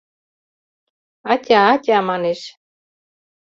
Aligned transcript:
«Атя, 1.31 1.59
атя»,— 1.73 1.99
манеш... 2.09 2.41